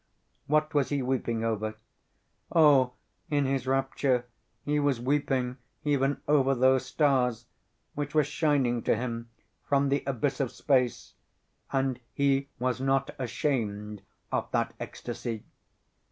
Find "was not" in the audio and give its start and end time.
12.57-13.11